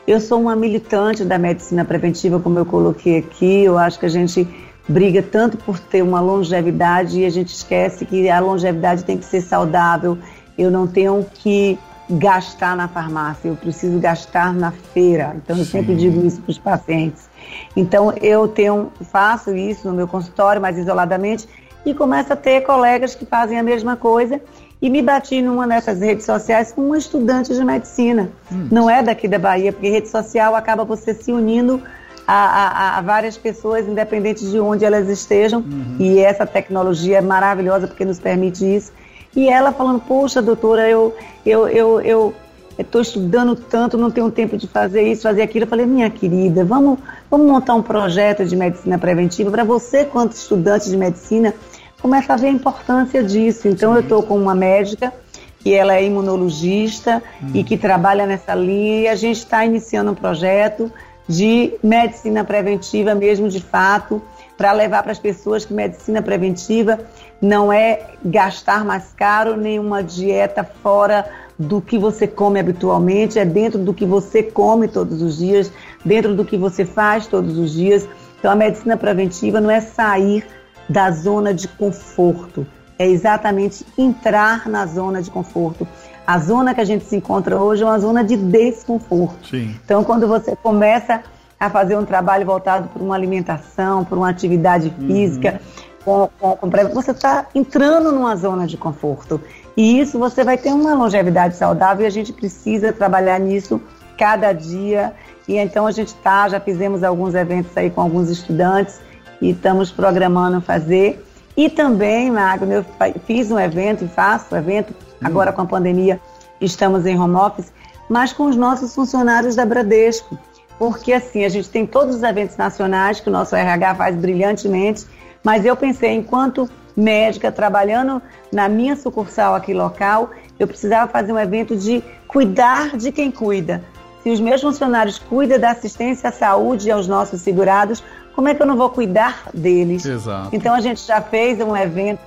Eu 0.06 0.20
sou 0.20 0.40
uma 0.40 0.56
militante 0.56 1.24
da 1.24 1.38
medicina 1.38 1.84
preventiva, 1.84 2.40
como 2.40 2.58
eu 2.58 2.66
coloquei 2.66 3.18
aqui, 3.18 3.64
eu 3.64 3.78
acho 3.78 3.98
que 3.98 4.06
a 4.06 4.10
gente 4.10 4.46
briga 4.88 5.22
tanto 5.22 5.56
por 5.56 5.78
ter 5.78 6.02
uma 6.02 6.20
longevidade 6.20 7.20
e 7.20 7.24
a 7.24 7.30
gente 7.30 7.54
esquece 7.54 8.04
que 8.04 8.28
a 8.28 8.40
longevidade 8.40 9.04
tem 9.04 9.16
que 9.16 9.24
ser 9.24 9.40
saudável 9.40 10.18
eu 10.60 10.70
não 10.70 10.86
tenho 10.86 11.24
que 11.34 11.78
gastar 12.10 12.76
na 12.76 12.88
farmácia, 12.88 13.48
eu 13.48 13.56
preciso 13.56 13.98
gastar 13.98 14.52
na 14.52 14.70
feira. 14.72 15.34
Então 15.36 15.56
eu 15.56 15.64
Sim. 15.64 15.70
sempre 15.70 15.94
digo 15.94 16.26
isso 16.26 16.40
para 16.42 16.50
os 16.50 16.58
pacientes. 16.58 17.30
Então 17.74 18.12
eu 18.20 18.46
tenho, 18.46 18.92
faço 19.10 19.54
isso 19.54 19.88
no 19.88 19.94
meu 19.94 20.06
consultório, 20.06 20.60
mais 20.60 20.76
isoladamente, 20.76 21.48
e 21.84 21.94
começo 21.94 22.32
a 22.32 22.36
ter 22.36 22.62
colegas 22.62 23.14
que 23.14 23.24
fazem 23.24 23.58
a 23.58 23.62
mesma 23.62 23.96
coisa. 23.96 24.40
E 24.82 24.88
me 24.88 25.02
bati 25.02 25.42
numa 25.42 25.68
dessas 25.68 26.00
redes 26.00 26.24
sociais 26.24 26.72
com 26.72 26.86
uma 26.86 26.96
estudante 26.96 27.54
de 27.54 27.62
medicina. 27.62 28.30
Hum. 28.50 28.68
Não 28.70 28.88
é 28.88 29.02
daqui 29.02 29.28
da 29.28 29.38
Bahia, 29.38 29.72
porque 29.72 29.90
rede 29.90 30.08
social 30.08 30.54
acaba 30.54 30.84
você 30.84 31.12
se 31.12 31.30
unindo 31.30 31.82
a, 32.26 32.34
a, 32.34 32.98
a, 32.98 33.00
várias 33.02 33.36
pessoas, 33.36 33.86
independente 33.86 34.48
de 34.48 34.58
onde 34.58 34.84
elas 34.84 35.08
estejam. 35.08 35.60
Uhum. 35.60 35.96
E 35.98 36.18
essa 36.20 36.46
tecnologia 36.46 37.18
é 37.18 37.20
maravilhosa 37.20 37.88
porque 37.88 38.04
nos 38.04 38.18
permite 38.18 38.64
isso. 38.64 38.92
E 39.34 39.48
ela 39.48 39.72
falando, 39.72 40.00
poxa, 40.00 40.40
doutora, 40.40 40.88
eu 40.88 41.14
eu 41.44 41.68
eu, 41.68 42.00
eu 42.00 42.34
estou 42.78 43.00
estudando 43.00 43.54
tanto, 43.56 43.98
não 43.98 44.10
tenho 44.10 44.30
tempo 44.30 44.56
de 44.56 44.66
fazer 44.66 45.02
isso, 45.02 45.22
fazer 45.22 45.42
aquilo. 45.42 45.64
Eu 45.64 45.68
falei, 45.68 45.86
minha 45.86 46.08
querida, 46.08 46.64
vamos, 46.64 46.98
vamos 47.30 47.46
montar 47.46 47.74
um 47.74 47.82
projeto 47.82 48.44
de 48.44 48.56
medicina 48.56 48.98
preventiva 48.98 49.50
para 49.50 49.64
você, 49.64 50.04
quanto 50.04 50.32
estudante 50.32 50.88
de 50.88 50.96
medicina, 50.96 51.54
começa 52.00 52.32
a 52.32 52.36
ver 52.36 52.48
a 52.48 52.52
importância 52.52 53.22
disso. 53.22 53.68
Então, 53.68 53.92
Sim. 53.92 53.98
eu 53.98 54.02
estou 54.02 54.22
com 54.22 54.36
uma 54.36 54.54
médica 54.54 55.12
que 55.60 55.74
ela 55.74 55.94
é 55.94 56.04
imunologista 56.04 57.22
hum. 57.42 57.50
e 57.54 57.62
que 57.62 57.76
trabalha 57.76 58.26
nessa 58.26 58.54
linha, 58.54 59.02
e 59.02 59.08
a 59.08 59.14
gente 59.14 59.38
está 59.38 59.64
iniciando 59.64 60.10
um 60.10 60.14
projeto 60.14 60.90
de 61.28 61.74
medicina 61.82 62.42
preventiva 62.42 63.14
mesmo, 63.14 63.48
de 63.48 63.60
fato, 63.60 64.20
para 64.56 64.72
levar 64.72 65.02
para 65.02 65.12
as 65.12 65.18
pessoas 65.18 65.64
que 65.64 65.72
medicina 65.72 66.20
preventiva 66.20 66.98
não 67.40 67.72
é 67.72 68.06
gastar 68.24 68.84
mais 68.84 69.12
caro, 69.16 69.56
nenhuma 69.56 70.02
dieta 70.02 70.64
fora 70.82 71.24
do 71.58 71.80
que 71.80 71.98
você 71.98 72.26
come 72.26 72.58
habitualmente, 72.58 73.38
é 73.38 73.44
dentro 73.44 73.78
do 73.78 73.92
que 73.92 74.04
você 74.04 74.42
come 74.42 74.88
todos 74.88 75.22
os 75.22 75.38
dias, 75.38 75.70
dentro 76.04 76.34
do 76.34 76.44
que 76.44 76.56
você 76.56 76.84
faz 76.84 77.26
todos 77.26 77.58
os 77.58 77.72
dias. 77.72 78.08
Então, 78.38 78.50
a 78.50 78.56
medicina 78.56 78.96
preventiva 78.96 79.60
não 79.60 79.70
é 79.70 79.80
sair 79.80 80.44
da 80.90 81.12
zona 81.12 81.54
de 81.54 81.68
conforto, 81.68 82.66
é 82.98 83.06
exatamente 83.06 83.86
entrar 83.96 84.68
na 84.68 84.84
zona 84.86 85.22
de 85.22 85.30
conforto. 85.30 85.86
A 86.26 86.38
zona 86.38 86.74
que 86.74 86.80
a 86.80 86.84
gente 86.84 87.04
se 87.04 87.16
encontra 87.16 87.56
hoje 87.56 87.82
é 87.82 87.86
uma 87.86 87.98
zona 87.98 88.24
de 88.24 88.36
desconforto. 88.36 89.48
Sim. 89.48 89.74
Então, 89.84 90.02
quando 90.02 90.26
você 90.26 90.56
começa 90.56 91.22
a 91.58 91.70
fazer 91.70 91.96
um 91.96 92.04
trabalho 92.04 92.44
voltado 92.44 92.88
para 92.88 93.02
uma 93.02 93.14
alimentação, 93.14 94.04
para 94.04 94.18
uma 94.18 94.28
atividade 94.28 94.92
uhum. 94.98 95.06
física, 95.06 95.60
uhum. 96.04 96.28
com, 96.38 96.56
com, 96.58 96.70
com, 96.70 96.94
você 96.94 97.12
está 97.12 97.46
entrando 97.54 98.10
numa 98.10 98.34
zona 98.34 98.66
de 98.66 98.76
conforto. 98.76 99.40
E 99.76 100.00
isso 100.00 100.18
você 100.18 100.42
vai 100.42 100.58
ter 100.58 100.72
uma 100.72 100.94
longevidade 100.94 101.54
saudável 101.54 102.04
e 102.04 102.06
a 102.06 102.10
gente 102.10 102.32
precisa 102.32 102.92
trabalhar 102.92 103.38
nisso 103.38 103.80
cada 104.18 104.52
dia. 104.52 105.14
E 105.46 105.56
então 105.56 105.86
a 105.86 105.92
gente 105.92 106.08
está, 106.08 106.48
já 106.48 106.58
fizemos 106.58 107.04
alguns 107.04 107.34
eventos 107.34 107.76
aí 107.76 107.90
com 107.90 108.00
alguns 108.00 108.28
estudantes 108.28 109.00
e 109.40 109.50
estamos 109.50 109.90
programando 109.90 110.60
fazer. 110.60 111.24
E 111.56 111.68
também, 111.68 112.30
Magno, 112.30 112.72
eu 112.72 112.84
fiz 113.26 113.50
um 113.50 113.58
evento 113.58 114.04
e 114.04 114.08
faço 114.08 114.54
evento, 114.54 114.90
uhum. 114.90 115.26
agora 115.26 115.52
com 115.52 115.62
a 115.62 115.66
pandemia 115.66 116.20
estamos 116.60 117.06
em 117.06 117.18
home 117.18 117.36
office, 117.36 117.72
mas 118.08 118.32
com 118.32 118.44
os 118.44 118.56
nossos 118.56 118.94
funcionários 118.94 119.56
da 119.56 119.64
Bradesco 119.64 120.38
porque 120.80 121.12
assim, 121.12 121.44
a 121.44 121.48
gente 121.50 121.68
tem 121.68 121.86
todos 121.86 122.16
os 122.16 122.22
eventos 122.22 122.56
nacionais 122.56 123.20
que 123.20 123.28
o 123.28 123.32
nosso 123.32 123.54
RH 123.54 123.96
faz 123.96 124.16
brilhantemente, 124.16 125.06
mas 125.44 125.62
eu 125.62 125.76
pensei, 125.76 126.14
enquanto 126.14 126.70
médica, 126.96 127.52
trabalhando 127.52 128.22
na 128.50 128.66
minha 128.66 128.96
sucursal 128.96 129.54
aqui 129.54 129.74
local, 129.74 130.30
eu 130.58 130.66
precisava 130.66 131.12
fazer 131.12 131.34
um 131.34 131.38
evento 131.38 131.76
de 131.76 132.02
cuidar 132.26 132.96
de 132.96 133.12
quem 133.12 133.30
cuida. 133.30 133.84
Se 134.22 134.30
os 134.30 134.40
meus 134.40 134.62
funcionários 134.62 135.18
cuidam 135.18 135.58
da 135.58 135.72
assistência 135.72 136.30
à 136.30 136.32
saúde 136.32 136.90
aos 136.90 137.06
nossos 137.06 137.42
segurados, 137.42 138.02
como 138.40 138.48
é 138.48 138.54
que 138.54 138.62
eu 138.62 138.66
não 138.66 138.76
vou 138.78 138.88
cuidar 138.88 139.50
deles? 139.52 140.06
Exato. 140.06 140.48
Então 140.50 140.74
a 140.74 140.80
gente 140.80 141.06
já 141.06 141.20
fez 141.20 141.60
um 141.60 141.76
evento 141.76 142.20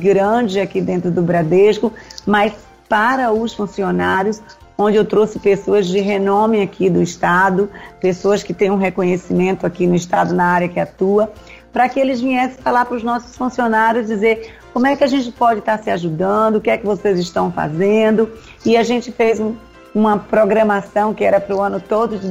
grande 0.00 0.58
aqui 0.58 0.80
dentro 0.80 1.12
do 1.12 1.22
Bradesco, 1.22 1.92
mas 2.26 2.52
para 2.88 3.30
os 3.30 3.54
funcionários, 3.54 4.42
onde 4.76 4.96
eu 4.96 5.04
trouxe 5.04 5.38
pessoas 5.38 5.86
de 5.86 6.00
renome 6.00 6.60
aqui 6.60 6.90
do 6.90 7.00
Estado, 7.00 7.70
pessoas 8.00 8.42
que 8.42 8.52
têm 8.52 8.68
um 8.68 8.78
reconhecimento 8.78 9.64
aqui 9.64 9.86
no 9.86 9.94
Estado 9.94 10.34
na 10.34 10.46
área 10.46 10.68
que 10.68 10.80
atua, 10.80 11.32
para 11.72 11.88
que 11.88 12.00
eles 12.00 12.20
viessem 12.20 12.60
falar 12.60 12.84
para 12.84 12.96
os 12.96 13.04
nossos 13.04 13.36
funcionários, 13.36 14.08
dizer 14.08 14.52
como 14.72 14.88
é 14.88 14.96
que 14.96 15.04
a 15.04 15.06
gente 15.06 15.30
pode 15.30 15.60
estar 15.60 15.78
se 15.78 15.88
ajudando, 15.88 16.56
o 16.56 16.60
que 16.60 16.70
é 16.70 16.76
que 16.76 16.84
vocês 16.84 17.16
estão 17.16 17.52
fazendo. 17.52 18.28
E 18.66 18.76
a 18.76 18.82
gente 18.82 19.12
fez 19.12 19.38
um, 19.38 19.54
uma 19.94 20.18
programação 20.18 21.14
que 21.14 21.22
era 21.22 21.40
para 21.40 21.54
o 21.54 21.62
ano 21.62 21.80
todo 21.80 22.18
de 22.18 22.28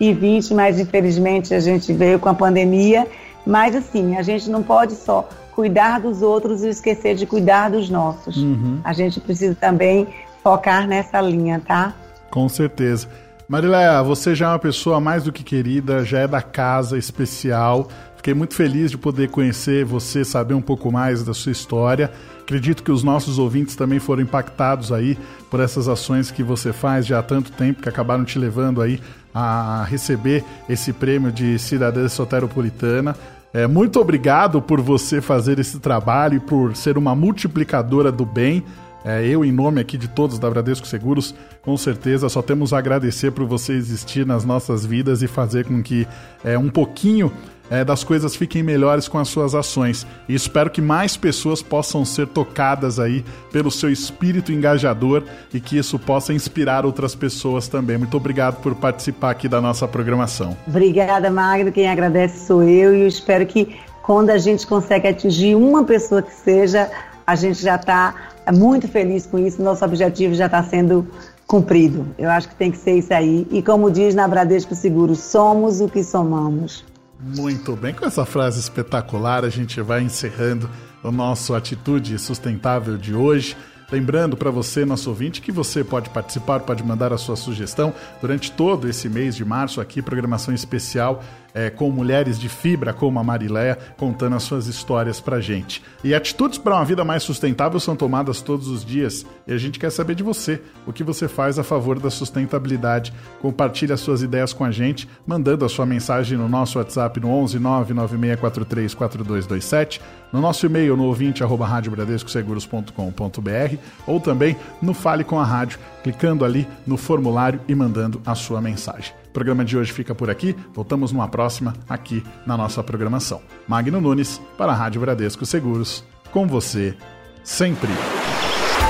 2020, 0.00 0.54
mas 0.54 0.80
infelizmente 0.80 1.52
a 1.52 1.60
gente 1.60 1.92
veio 1.92 2.18
com 2.18 2.30
a 2.30 2.34
pandemia. 2.34 3.06
Mas 3.46 3.76
assim, 3.76 4.16
a 4.16 4.22
gente 4.22 4.48
não 4.48 4.62
pode 4.62 4.94
só 4.94 5.28
cuidar 5.52 6.00
dos 6.00 6.22
outros 6.22 6.62
e 6.62 6.68
esquecer 6.68 7.14
de 7.14 7.26
cuidar 7.26 7.70
dos 7.70 7.90
nossos. 7.90 8.36
Uhum. 8.38 8.80
A 8.82 8.92
gente 8.92 9.20
precisa 9.20 9.54
também 9.54 10.08
focar 10.42 10.86
nessa 10.88 11.20
linha, 11.20 11.60
tá? 11.66 11.94
Com 12.30 12.48
certeza. 12.48 13.08
Mariléia, 13.46 14.02
você 14.02 14.34
já 14.34 14.46
é 14.46 14.48
uma 14.50 14.58
pessoa 14.58 15.00
mais 15.00 15.24
do 15.24 15.32
que 15.32 15.42
querida, 15.42 16.04
já 16.04 16.20
é 16.20 16.28
da 16.28 16.40
casa 16.40 16.96
especial. 16.96 17.88
Fiquei 18.16 18.32
muito 18.32 18.54
feliz 18.54 18.90
de 18.90 18.98
poder 18.98 19.28
conhecer 19.28 19.84
você, 19.84 20.24
saber 20.24 20.54
um 20.54 20.60
pouco 20.62 20.92
mais 20.92 21.24
da 21.24 21.34
sua 21.34 21.50
história. 21.50 22.12
Acredito 22.42 22.82
que 22.82 22.92
os 22.92 23.02
nossos 23.02 23.38
ouvintes 23.38 23.74
também 23.74 23.98
foram 23.98 24.22
impactados 24.22 24.92
aí 24.92 25.18
por 25.50 25.58
essas 25.58 25.88
ações 25.88 26.30
que 26.30 26.42
você 26.42 26.72
faz 26.72 27.06
já 27.06 27.18
há 27.18 27.22
tanto 27.22 27.50
tempo, 27.52 27.82
que 27.82 27.88
acabaram 27.88 28.24
te 28.24 28.38
levando 28.38 28.80
aí 28.80 29.00
a 29.34 29.84
receber 29.84 30.44
esse 30.68 30.92
prêmio 30.92 31.30
de 31.30 31.58
cidadã 31.58 32.08
soteropolitana. 32.08 33.16
É, 33.52 33.66
muito 33.66 34.00
obrigado 34.00 34.62
por 34.62 34.80
você 34.80 35.20
fazer 35.20 35.58
esse 35.58 35.80
trabalho 35.80 36.36
e 36.36 36.40
por 36.40 36.76
ser 36.76 36.96
uma 36.96 37.14
multiplicadora 37.14 38.12
do 38.12 38.24
bem. 38.24 38.64
É, 39.04 39.26
eu, 39.26 39.44
em 39.44 39.52
nome 39.52 39.80
aqui 39.80 39.96
de 39.96 40.08
todos 40.08 40.38
da 40.38 40.50
Bradesco 40.50 40.86
Seguros, 40.86 41.34
com 41.62 41.76
certeza 41.76 42.28
só 42.28 42.42
temos 42.42 42.72
a 42.72 42.78
agradecer 42.78 43.30
por 43.30 43.46
você 43.46 43.72
existir 43.72 44.26
nas 44.26 44.44
nossas 44.44 44.84
vidas 44.84 45.22
e 45.22 45.26
fazer 45.26 45.64
com 45.64 45.82
que 45.82 46.06
é, 46.44 46.58
um 46.58 46.68
pouquinho 46.68 47.32
é, 47.70 47.84
das 47.84 48.02
coisas 48.02 48.34
fiquem 48.34 48.62
melhores 48.62 49.06
com 49.06 49.16
as 49.16 49.28
suas 49.28 49.54
ações. 49.54 50.06
E 50.28 50.34
espero 50.34 50.68
que 50.68 50.82
mais 50.82 51.16
pessoas 51.16 51.62
possam 51.62 52.04
ser 52.04 52.26
tocadas 52.26 52.98
aí 52.98 53.24
pelo 53.52 53.70
seu 53.70 53.90
espírito 53.90 54.52
engajador 54.52 55.22
e 55.54 55.60
que 55.60 55.78
isso 55.78 55.98
possa 55.98 56.34
inspirar 56.34 56.84
outras 56.84 57.14
pessoas 57.14 57.68
também. 57.68 57.96
Muito 57.96 58.16
obrigado 58.16 58.60
por 58.60 58.74
participar 58.74 59.30
aqui 59.30 59.48
da 59.48 59.60
nossa 59.60 59.86
programação. 59.86 60.56
Obrigada, 60.66 61.30
Magno. 61.30 61.70
Quem 61.70 61.88
agradece 61.88 62.46
sou 62.46 62.62
eu 62.62 62.94
e 62.94 63.02
eu 63.02 63.06
espero 63.06 63.46
que 63.46 63.76
quando 64.02 64.30
a 64.30 64.38
gente 64.38 64.66
consegue 64.66 65.06
atingir 65.06 65.54
uma 65.54 65.84
pessoa 65.84 66.20
que 66.20 66.34
seja, 66.34 66.90
a 67.24 67.36
gente 67.36 67.62
já 67.62 67.76
está 67.76 68.14
muito 68.52 68.88
feliz 68.88 69.26
com 69.26 69.38
isso. 69.38 69.62
Nosso 69.62 69.84
objetivo 69.84 70.34
já 70.34 70.46
está 70.46 70.62
sendo 70.62 71.06
cumprido. 71.46 72.06
Eu 72.18 72.30
acho 72.30 72.48
que 72.48 72.54
tem 72.54 72.70
que 72.70 72.78
ser 72.78 72.96
isso 72.96 73.12
aí. 73.12 73.46
E 73.50 73.62
como 73.62 73.90
diz 73.90 74.14
na 74.14 74.26
Bradesco 74.28 74.74
Seguro, 74.74 75.14
somos 75.14 75.80
o 75.80 75.88
que 75.88 76.02
somamos. 76.04 76.84
Muito 77.18 77.76
bem, 77.76 77.92
com 77.92 78.06
essa 78.06 78.24
frase 78.24 78.58
espetacular, 78.60 79.44
a 79.44 79.50
gente 79.50 79.80
vai 79.82 80.00
encerrando 80.00 80.70
o 81.02 81.10
nosso 81.10 81.54
Atitude 81.54 82.18
Sustentável 82.18 82.96
de 82.96 83.14
hoje. 83.14 83.56
Lembrando 83.92 84.36
para 84.36 84.50
você, 84.50 84.84
nosso 84.84 85.10
ouvinte, 85.10 85.42
que 85.42 85.50
você 85.50 85.82
pode 85.82 86.08
participar, 86.10 86.60
pode 86.60 86.84
mandar 86.84 87.12
a 87.12 87.18
sua 87.18 87.34
sugestão 87.34 87.92
durante 88.20 88.52
todo 88.52 88.88
esse 88.88 89.08
mês 89.08 89.34
de 89.34 89.44
março 89.44 89.80
aqui, 89.80 90.00
programação 90.00 90.54
especial 90.54 91.22
é, 91.54 91.70
com 91.70 91.90
mulheres 91.90 92.38
de 92.38 92.48
fibra 92.48 92.92
como 92.92 93.18
a 93.18 93.24
Marileia 93.24 93.78
contando 93.96 94.36
as 94.36 94.42
suas 94.42 94.66
histórias 94.66 95.20
pra 95.20 95.40
gente. 95.40 95.82
E 96.02 96.14
atitudes 96.14 96.58
para 96.58 96.76
uma 96.76 96.84
vida 96.84 97.04
mais 97.04 97.22
sustentável 97.22 97.78
são 97.80 97.96
tomadas 97.96 98.40
todos 98.40 98.68
os 98.68 98.84
dias 98.84 99.26
e 99.46 99.52
a 99.52 99.58
gente 99.58 99.78
quer 99.78 99.90
saber 99.90 100.14
de 100.14 100.22
você, 100.22 100.60
o 100.86 100.92
que 100.92 101.02
você 101.02 101.28
faz 101.28 101.58
a 101.58 101.64
favor 101.64 101.98
da 101.98 102.10
sustentabilidade. 102.10 103.12
Compartilhe 103.40 103.92
as 103.92 104.00
suas 104.00 104.22
ideias 104.22 104.52
com 104.52 104.64
a 104.64 104.70
gente, 104.70 105.08
mandando 105.26 105.64
a 105.64 105.68
sua 105.68 105.86
mensagem 105.86 106.38
no 106.38 106.48
nosso 106.48 106.78
WhatsApp 106.78 107.20
no 107.20 107.30
11 107.30 107.58
99643 107.58 108.94
4227, 108.94 110.00
no 110.32 110.40
nosso 110.40 110.66
e-mail 110.66 110.96
no 110.96 111.04
ouvinte 111.04 111.42
arroba 111.42 111.66
radiobradescoseguros.com.br 111.66 113.76
ou 114.06 114.20
também 114.20 114.56
no 114.80 114.94
Fale 114.94 115.24
com 115.24 115.38
a 115.38 115.44
Rádio, 115.44 115.78
clicando 116.02 116.44
ali 116.44 116.66
no 116.86 116.96
formulário 116.96 117.60
e 117.68 117.74
mandando 117.74 118.20
a 118.24 118.34
sua 118.34 118.60
mensagem. 118.60 119.19
O 119.30 119.32
programa 119.32 119.64
de 119.64 119.78
hoje 119.78 119.92
fica 119.92 120.12
por 120.12 120.28
aqui. 120.28 120.56
Voltamos 120.74 121.12
numa 121.12 121.28
próxima 121.28 121.72
aqui 121.88 122.20
na 122.44 122.56
nossa 122.56 122.82
programação. 122.82 123.40
Magno 123.66 124.00
Nunes 124.00 124.42
para 124.58 124.72
a 124.72 124.74
Rádio 124.74 125.00
Bradesco 125.00 125.46
Seguros. 125.46 126.04
Com 126.32 126.48
você 126.48 126.96
sempre. 127.44 127.90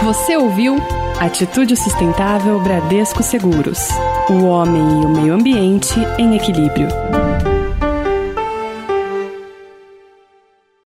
Você 0.03 0.39
ouviu 0.39 0.79
Atitude 1.21 1.77
Sustentável 1.77 2.59
Bradesco 2.61 3.23
Seguros. 3.23 3.91
O 4.31 4.45
homem 4.47 5.03
e 5.03 5.05
o 5.05 5.09
meio 5.11 5.35
ambiente 5.35 6.01
em 6.19 6.35
equilíbrio. 6.35 6.89